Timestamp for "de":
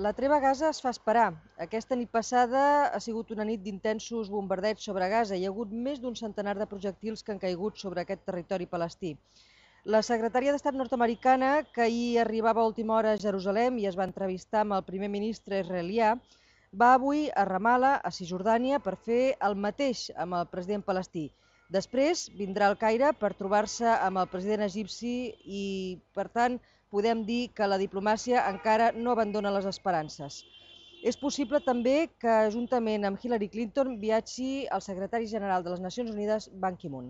6.58-6.66, 35.64-35.72